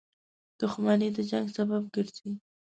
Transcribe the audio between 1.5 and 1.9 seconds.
سبب